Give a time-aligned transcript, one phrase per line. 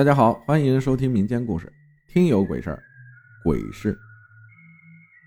[0.00, 1.70] 大家好，欢迎收听民间故事。
[2.08, 2.82] 听有鬼事儿，
[3.44, 3.94] 鬼事。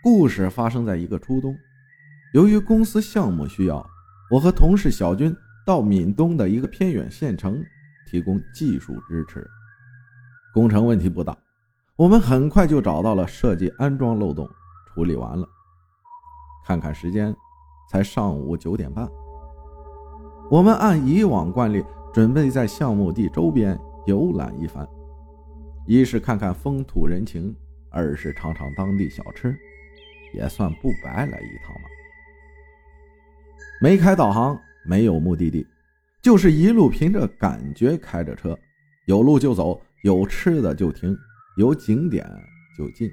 [0.01, 1.55] 故事发生在一个初冬，
[2.33, 3.87] 由于公司项目需要，
[4.31, 5.31] 我和同事小军
[5.63, 7.63] 到闽东的一个偏远县城
[8.09, 9.47] 提供技术支持。
[10.55, 11.37] 工程问题不大，
[11.95, 14.49] 我们很快就找到了设计安装漏洞，
[14.87, 15.47] 处理完了。
[16.65, 17.31] 看看时间，
[17.91, 19.07] 才上午九点半。
[20.49, 24.87] 我们按以往惯例，准备在项目地周边游览一番，
[25.87, 27.55] 一是看看风土人情，
[27.89, 29.57] 二是尝尝当地小吃，
[30.33, 31.87] 也算不白来一趟嘛。
[33.81, 35.65] 没开导航，没有目的地，
[36.21, 38.57] 就是一路凭着感觉开着车，
[39.05, 41.15] 有路就走，有吃的就停，
[41.57, 42.25] 有景点
[42.77, 43.09] 就进，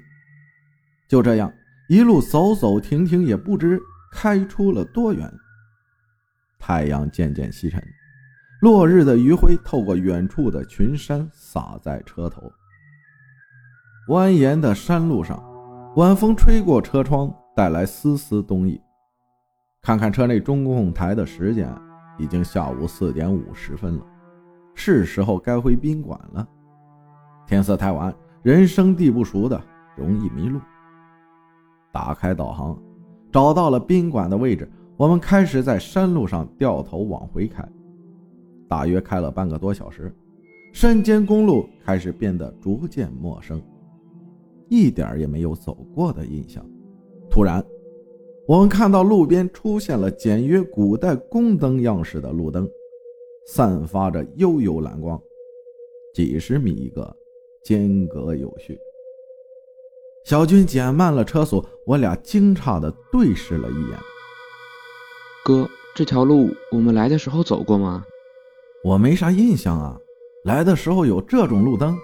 [1.07, 1.53] 就这样
[1.87, 3.79] 一路走走停停，也不知
[4.11, 5.29] 开出了多远。
[6.59, 7.81] 太阳渐渐西沉，
[8.61, 12.43] 落日的余晖透过远处的群山洒在车头。
[14.07, 15.43] 蜿蜒的山路上，
[15.95, 18.79] 晚风吹过车窗，带来丝丝冬意。
[19.81, 21.75] 看看车内中控台的时间，
[22.19, 24.05] 已经下午四点五十分了，
[24.75, 26.47] 是时候该回宾馆了。
[27.47, 29.59] 天色太晚，人生地不熟的，
[29.97, 30.61] 容易迷路。
[31.91, 32.79] 打开导航，
[33.31, 34.71] 找到了宾馆的位置。
[34.97, 37.67] 我们开始在山路上掉头往回开，
[38.71, 40.09] 大约开了半个多小时，
[40.71, 43.61] 山间公路开始变得逐渐陌生，
[44.69, 46.65] 一点也没有走过的印象。
[47.29, 47.61] 突然，
[48.47, 52.65] 我们看到路边出现了简约古代宫灯样式的路灯，
[53.45, 55.21] 散发着幽幽蓝光，
[56.13, 57.13] 几十米一个，
[57.65, 58.79] 间隔有序。
[60.23, 63.99] 小军减慢了车速，我俩惊诧地对视了一眼。
[65.43, 68.05] 哥，这条路我们来的时候走过吗？
[68.83, 69.97] 我没啥印象啊。
[70.43, 71.95] 来的时候有这种路灯？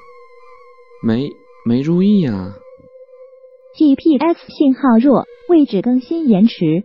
[1.04, 1.30] 没，
[1.66, 2.56] 没注意啊。
[3.76, 6.84] GPS 信号弱，位置更新延迟。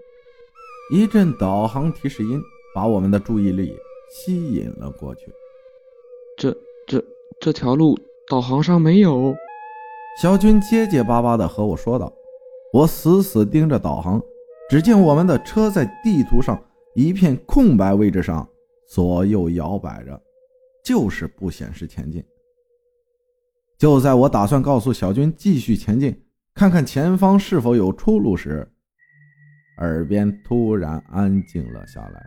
[0.92, 2.40] 一阵导航提示音
[2.74, 3.74] 把我们的注意力
[4.10, 5.32] 吸引了过去。
[6.36, 7.04] 这、这、
[7.40, 7.98] 这条路
[8.28, 9.34] 导航上没有。
[10.20, 12.12] 小军结结巴巴地和我说道。
[12.72, 14.22] 我死死盯着导航。
[14.70, 16.58] 只见我们的车在地图上
[16.94, 18.48] 一片空白位置上
[18.92, 20.22] 左右摇摆着，
[20.84, 22.22] 就是不显示前进。
[23.78, 26.14] 就在我打算告诉小军继续前进，
[26.52, 28.70] 看看前方是否有出路时，
[29.78, 32.22] 耳边突然安静了下来，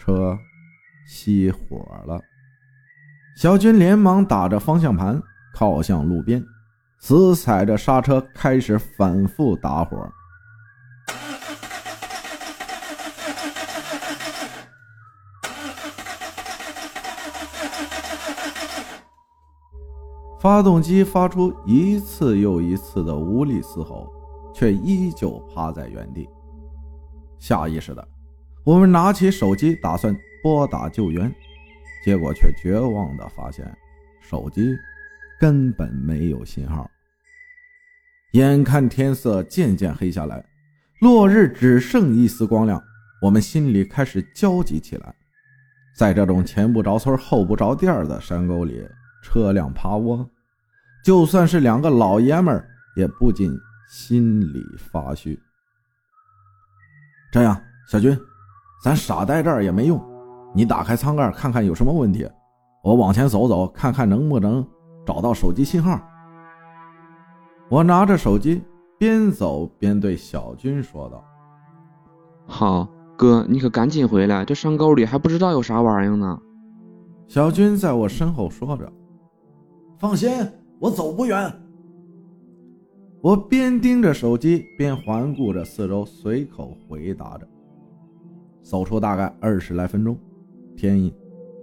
[0.00, 0.36] 车
[1.08, 2.20] 熄火了。
[3.36, 5.22] 小军连忙打着方向盘
[5.54, 6.44] 靠向路边，
[6.98, 10.12] 死踩着刹车，开始反复打火。
[20.40, 24.08] 发动机发出一次又一次的无力嘶吼，
[24.54, 26.28] 却依旧趴在原地。
[27.40, 28.08] 下意识的，
[28.64, 31.32] 我们拿起手机打算拨打救援，
[32.04, 33.76] 结果却绝望的发现
[34.20, 34.76] 手机
[35.40, 36.88] 根本没有信号。
[38.32, 40.44] 眼看天色渐渐黑下来，
[41.00, 42.80] 落日只剩一丝光亮，
[43.22, 45.12] 我们心里开始焦急起来。
[45.96, 48.86] 在这种前不着村后不着店的山沟里。
[49.22, 50.28] 车辆趴窝，
[51.04, 53.50] 就算是两个老爷们儿也不禁
[53.88, 55.38] 心里发虚。
[57.30, 58.18] 这样，小军，
[58.82, 60.02] 咱傻待这儿也没用，
[60.54, 62.28] 你打开舱盖看看有什么问题，
[62.82, 64.66] 我往前走走，看看能不能
[65.06, 66.00] 找到手机信号。
[67.68, 68.62] 我拿着手机，
[68.98, 71.22] 边走边对小军说道
[72.48, 76.40] ：“好，哥，你可赶紧回来，这山沟里还不知道有啥玩意儿呢。”
[77.28, 78.90] 小军在我身后说着。
[79.98, 80.30] 放心，
[80.78, 81.52] 我走不远。
[83.20, 87.46] 我边盯着手机，边环顾着四周，随口回答着。
[88.62, 90.16] 走出大概二十来分钟，
[90.76, 91.12] 天一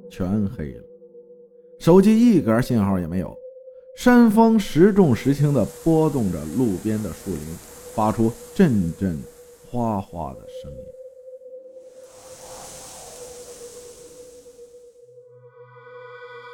[0.09, 0.84] 全黑了，
[1.79, 3.34] 手机一格信号也没有。
[3.96, 7.40] 山风时重时轻地拨动着路边的树林，
[7.93, 9.17] 发出阵阵
[9.72, 10.95] 哗哗的声音。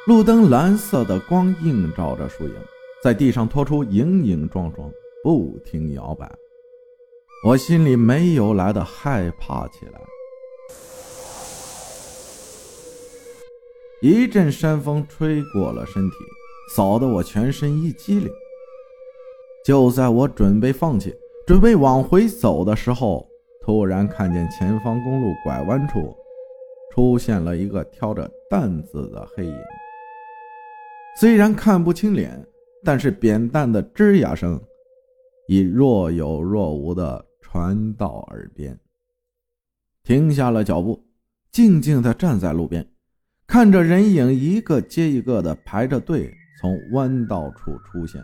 [0.04, 2.54] 路灯蓝色的光映照着树影，
[3.04, 4.90] 在地上拖出影影状状，
[5.22, 6.28] 不停摇摆。
[7.46, 10.00] 我心里没由来的害怕起来。
[14.00, 16.16] 一阵山风吹过了身体，
[16.74, 18.28] 扫得我全身一激灵。
[19.64, 21.14] 就在我准备放弃、
[21.46, 23.24] 准备往回走的时候，
[23.64, 26.12] 突然看见前方公路拐弯处
[26.92, 29.54] 出现了一个挑着担子的黑影。
[31.20, 32.44] 虽然看不清脸，
[32.84, 34.60] 但是扁担的吱呀声
[35.46, 38.76] 已若有若无地传到耳边。
[40.02, 41.04] 停下了脚步，
[41.52, 42.84] 静静地站在路边，
[43.46, 48.20] 看着人影一个接一个的排着队从弯道处出现，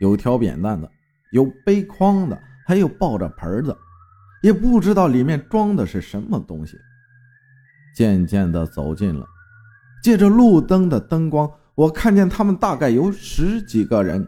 [0.00, 0.90] 有挑扁担的，
[1.32, 3.74] 有背筐的，还有抱着盆的，
[4.42, 6.76] 也不知道里面装的是什么东西。
[7.94, 9.26] 渐渐地走近了，
[10.02, 14.26] 借着路灯的灯光，我看见他们大概有十几个人，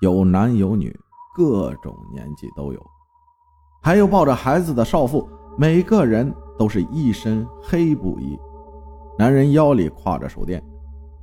[0.00, 0.92] 有男有女，
[1.32, 2.86] 各种年纪都有，
[3.80, 8.36] 还有抱着孩子的少妇，每个人都是一身黑布衣，
[9.16, 10.60] 男人腰里挎着手电，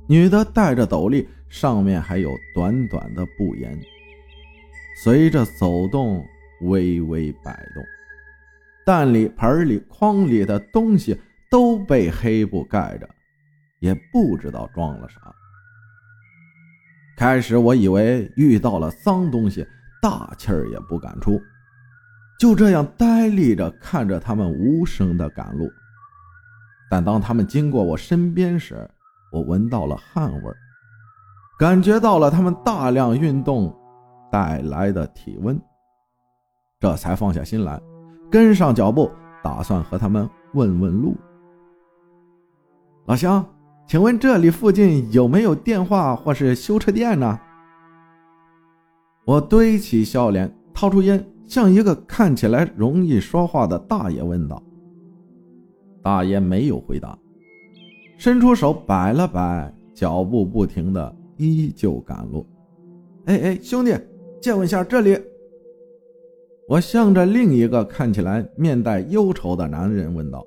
[0.08, 3.78] 女的戴着斗笠，上面还有短短的布沿，
[5.04, 6.24] 随着走动
[6.62, 7.84] 微微摆动，
[8.86, 11.20] 蛋里、盆里、筐里的东西。
[11.50, 13.10] 都被黑布盖着，
[13.80, 15.34] 也不知道装了啥。
[17.20, 19.66] 开始我以为遇到了脏东西，
[20.00, 21.38] 大气儿也不敢出，
[22.38, 25.68] 就这样呆立着看着他们无声的赶路。
[26.90, 28.88] 但当他们经过我身边时，
[29.30, 30.56] 我闻到了汗味儿
[31.58, 33.70] 感觉到了他们大量运动
[34.32, 35.60] 带来的体温，
[36.80, 37.78] 这才放下心来，
[38.30, 39.12] 跟上脚步，
[39.42, 41.14] 打算和他们问问路。
[43.04, 43.46] 老乡，
[43.90, 47.40] 请问这里附近有没有电话或是修车店呢？
[49.24, 54.62] 我堆起笑脸，掏出烟，向一个看起来容易说话的大爷问道。
[56.04, 57.18] 大爷没有回答，
[58.16, 62.46] 伸出手摆了摆，脚步不停的，依旧赶路。
[63.24, 63.92] 哎哎，兄弟，
[64.40, 65.18] 借问下这里。
[66.68, 70.46] 我向着另一个看起来面带忧愁的男人问道。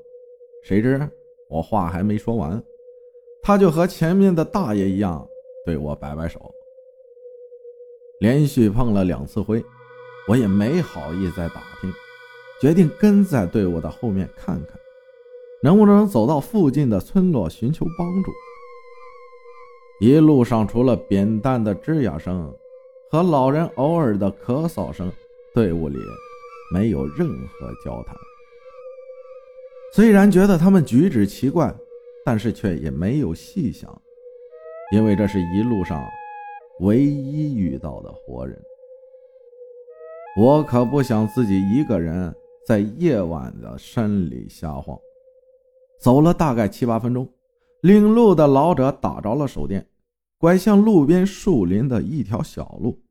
[0.64, 0.98] 谁知。
[1.50, 2.64] 我话还没说完，
[3.44, 5.28] 他就和前面的大爷一样
[5.66, 6.40] 对我摆摆手。
[8.20, 9.62] 连续碰了两次灰，
[10.30, 11.94] 我也没好意再打听，
[12.62, 14.80] 决定跟在队伍的后面看看，
[15.62, 18.32] 能不能走到附近的村落寻求帮助。
[20.00, 22.54] 一路上除了扁担的吱呀声
[23.10, 25.12] 和老人偶尔的咳嗽声，
[25.54, 25.98] 队伍里
[26.74, 28.16] 没有任何交谈。
[29.94, 31.76] 虽然觉得他们举止奇怪，
[32.26, 34.02] 但是却也没有细想，
[34.94, 36.04] 因为这是一路上
[36.80, 38.58] 唯一遇到的活人。
[40.38, 42.34] 我可不想自己一个人
[42.66, 44.98] 在夜晚的山里瞎晃。
[46.00, 47.28] 走了大概七八分钟，
[47.82, 49.86] 领路的老者打着了手电，
[50.38, 53.02] 拐向路边树林的一条小路，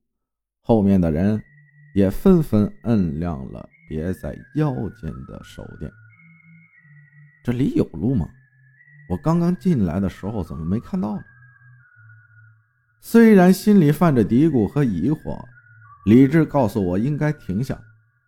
[0.63, 1.41] 后面的人
[1.95, 5.91] 也纷纷摁亮了别在腰间的手电。
[7.45, 8.29] 这里有路吗？
[9.09, 11.23] 我刚刚进来的时候怎么没看到呢？
[13.01, 15.39] 虽然心里犯着嘀咕和疑惑，
[16.07, 17.79] 理智告诉我应该停下，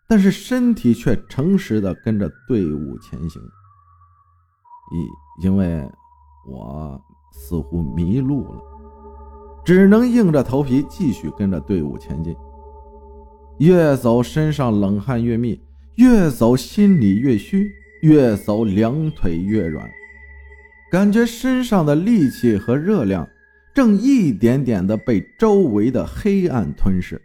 [0.08, 3.40] 但是身体却诚实的跟着队伍前行。
[4.92, 5.88] 因因为
[6.46, 7.00] 我
[7.32, 8.62] 似乎迷路了，
[9.64, 12.36] 只能硬着头皮继续跟着队伍前进。
[13.58, 15.60] 越走身上冷汗越密，
[15.94, 17.70] 越走心里越虚。
[18.02, 19.90] 越走两腿越软，
[20.94, 23.28] 感觉身上的力气和热量
[23.74, 27.20] 正一点点的被周围的黑暗吞噬，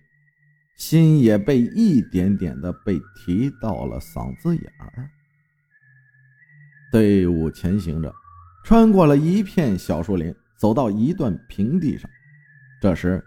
[0.76, 5.08] 心也被一点点的被提到了嗓子眼儿。
[6.92, 8.12] 队伍前行着，
[8.66, 12.10] 穿过了一片小树林，走到一段平地上。
[12.82, 13.24] 这时，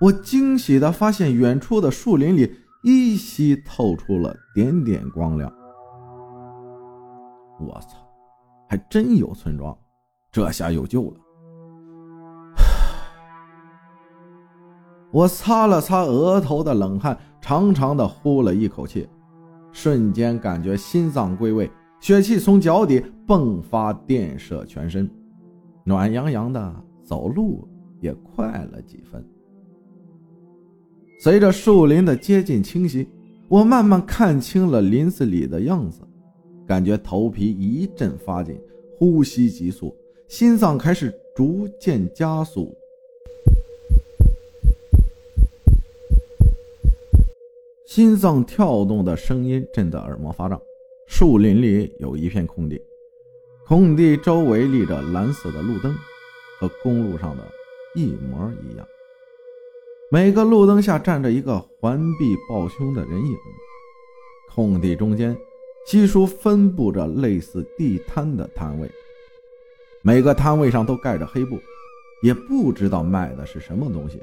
[0.00, 2.52] 我惊喜的发现远处的树林里
[2.82, 5.48] 依稀透出了点点光亮。
[7.60, 8.04] 我操，
[8.66, 9.76] 还真有村庄，
[10.30, 11.20] 这下有救了。
[15.12, 19.08] 我擦了擦额头的冷汗，长长的呼了一口气，
[19.72, 21.70] 瞬间感觉心脏归位，
[22.00, 25.08] 血气从脚底迸发，电射全身，
[25.84, 27.66] 暖洋洋的，走路
[28.00, 29.24] 也快了几分。
[31.18, 33.08] 随着树林的接近清晰，
[33.48, 36.05] 我慢慢看清了林子里的样子。
[36.66, 38.60] 感觉头皮一阵发紧，
[38.98, 39.96] 呼吸急促，
[40.26, 42.76] 心脏开始逐渐加速，
[47.86, 50.60] 心脏跳动的声音震得耳膜发胀。
[51.06, 52.82] 树林里有一片空地，
[53.64, 55.94] 空地周围立着蓝色的路灯，
[56.58, 57.44] 和公路上的
[57.94, 58.84] 一模一样。
[60.10, 63.36] 每个路灯下站着一个环臂抱胸的人影，
[64.52, 65.36] 空地中间。
[65.86, 68.90] 稀疏分布着类似地摊的摊位，
[70.02, 71.60] 每个摊位上都盖着黑布，
[72.22, 74.20] 也不知道卖的是什么东西，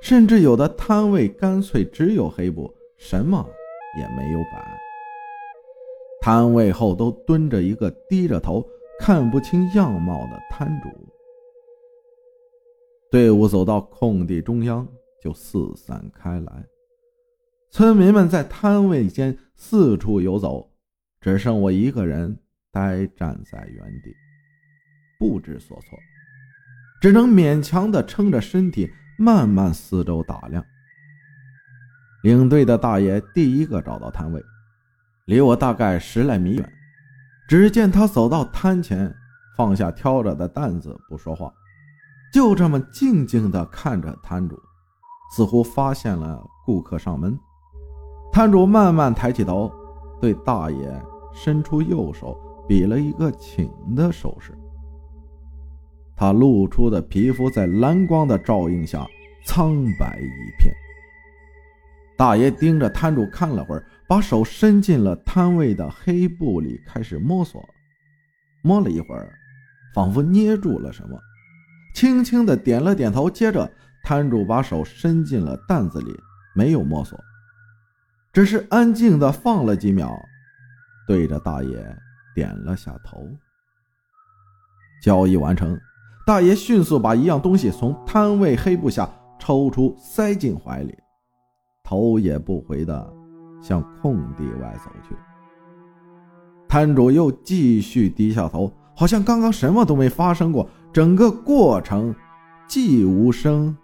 [0.00, 3.48] 甚至有的摊位干脆只有黑布，什么
[3.96, 4.78] 也没有摆。
[6.20, 8.66] 摊位后都蹲着一个低着头、
[8.98, 10.88] 看不清样貌的摊主。
[13.08, 14.84] 队伍走到空地中央，
[15.22, 16.66] 就四散开来。
[17.70, 20.70] 村民们在摊位间四处游走，
[21.20, 22.38] 只剩我一个人
[22.72, 24.14] 呆站在原地，
[25.18, 25.98] 不知所措，
[27.00, 30.64] 只能勉强的撑着身体，慢慢四周打量。
[32.22, 34.42] 领队的大爷第一个找到摊位。
[35.26, 36.72] 离我大概十来米远，
[37.48, 39.12] 只见他走到摊前，
[39.56, 41.52] 放下挑着的担子，不说话，
[42.32, 44.56] 就这么静静地看着摊主，
[45.34, 47.36] 似乎发现了顾客上门。
[48.36, 49.72] 摊主慢慢抬起头，
[50.20, 51.02] 对大爷
[51.32, 52.38] 伸出右手，
[52.68, 54.52] 比了一个请的手势。
[56.14, 59.06] 他露出的皮肤在蓝光的照映下
[59.46, 60.70] 苍白一片。
[62.18, 67.66] 大爷盯着摊主看了会儿，把手伸进了摊位的黑布里，开始摸索。
[68.60, 69.32] 摸了一会儿，
[69.94, 71.18] 仿佛捏住了什么，
[71.94, 73.30] 轻轻的点了点头。
[73.30, 73.66] 接着，
[74.04, 76.14] 摊主把手伸进了担子里，
[76.54, 77.18] 没有摸索，
[78.36, 80.14] 只是安静的放了几秒，
[81.08, 81.98] 对着大爷
[82.34, 83.26] 点了下头。
[85.02, 85.74] 交易完成，
[86.26, 90.94] 大爷迅速把一样东西从摊位黑布下抽出，塞进怀里。
[91.82, 93.10] 头也不回地
[93.62, 95.16] 向空地外走去。
[96.68, 100.68] 摊主又继续低下头，好像刚刚什么都没发生过。
[100.92, 102.14] 整个过程
[102.68, 103.74] 既无声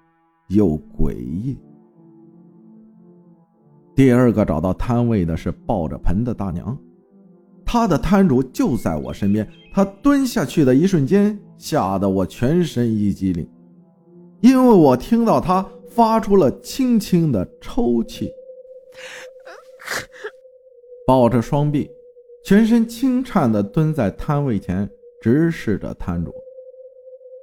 [0.49, 1.59] 又诡异。
[3.95, 6.79] 第二个找到摊位的是抱着盆的大娘，
[7.65, 9.49] 她的摊主就在我身边。
[9.73, 13.49] 她蹲下去的一瞬间，吓得我全身一激灵，
[14.41, 15.67] 因为我听到她。
[15.95, 18.33] 发出了轻轻的抽泣，
[21.07, 21.87] 抱着双臂，
[22.43, 24.89] 全身轻颤的蹲在摊位前，
[25.21, 26.33] 直视着摊主。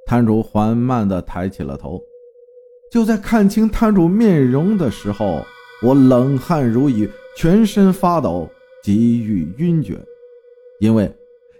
[0.04, 2.02] 摊主缓慢的抬起了头。
[2.90, 5.44] 就在看清摊主面容的时候，
[5.82, 8.48] 我冷汗如雨，全身发抖，
[8.82, 9.98] 急欲晕厥，
[10.78, 11.10] 因为，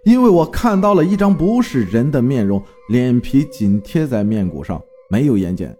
[0.04, 5.74] 因为我看到了一张不是人的面容，脸皮紧贴在面骨上，没有眼睑。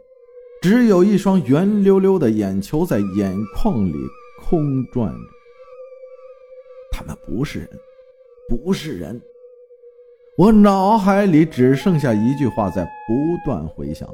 [0.63, 3.95] 只有一双圆溜溜的眼球在眼眶里
[4.43, 5.19] 空转着。
[6.93, 7.69] 他们不是人，
[8.49, 9.21] 不是人。
[10.37, 14.09] 我脑海里只剩下一句话在不断回响。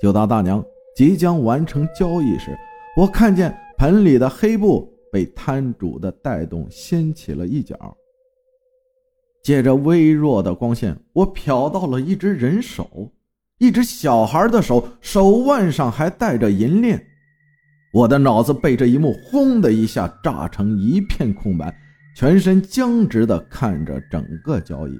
[0.00, 2.56] 就当大娘即将完成交易时，
[2.96, 7.96] 我看见盆里的黑布被摊主的带动掀起了一角。
[9.42, 13.10] 借着微弱的光线，我瞟到了一只人手。
[13.58, 17.06] 一只小孩的手，手腕上还带着银链。
[17.92, 21.74] 我的脑子被这一幕轰的一下炸成一片空白，
[22.14, 24.98] 全身僵直的看着整个交易。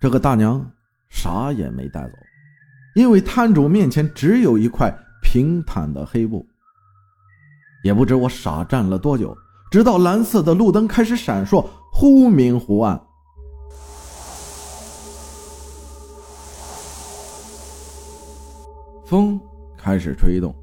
[0.00, 0.70] 这个大娘
[1.08, 2.12] 啥也没带走，
[2.94, 4.92] 因为摊主面前只有一块
[5.36, 6.46] 平坦的黑布。
[7.84, 9.36] 也不知我傻站了多久，
[9.70, 11.62] 直到蓝色的路灯开始闪烁，
[11.92, 12.98] 忽明忽暗。
[19.04, 19.38] 风
[19.76, 20.54] 开始吹动，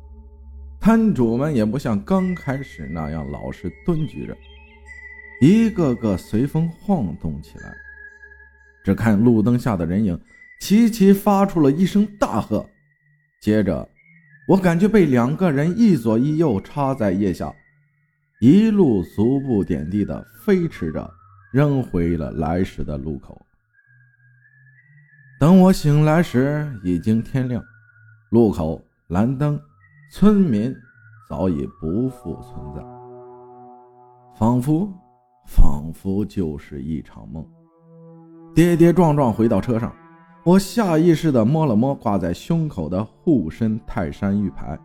[0.80, 4.36] 摊主们也不像刚开始那样老实蹲踞着，
[5.40, 7.72] 一个个随风晃动起来。
[8.84, 10.20] 只看路灯下的人影，
[10.60, 12.68] 齐齐发出了一声大喝。
[13.40, 13.88] 接着，
[14.46, 17.54] 我感觉被两个人一左一右插在腋下，
[18.42, 21.10] 一路足不点地的飞驰着，
[21.54, 23.42] 扔回了来时的路口。
[25.40, 27.64] 等我醒来时，已经天亮。
[28.32, 29.60] 路口蓝灯，
[30.12, 30.76] 村民
[31.30, 32.82] 早已不复存在，
[34.38, 34.92] 仿佛，
[35.46, 37.48] 仿佛就是一场梦。
[38.54, 39.96] 跌跌撞撞回到车上，
[40.46, 44.78] 我下意识地摸了摸挂在胸口的护身泰山玉牌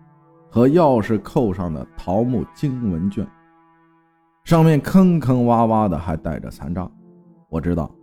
[0.48, 3.26] 和钥匙扣上的桃木经文卷，
[4.44, 6.90] 上面坑坑洼洼的，还带着残渣。
[7.48, 7.94] 我知道，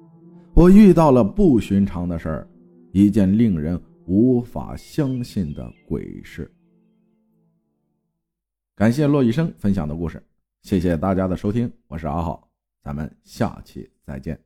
[0.53, 2.47] 我遇到了不寻常的事儿，
[2.91, 3.81] 一件令人。
[4.07, 6.53] 无法相信的鬼事。
[8.75, 10.23] 感谢骆医生分享的故事，
[10.61, 12.47] 谢谢大家的收听，我是阿浩，
[12.83, 14.39] 咱们下期再见。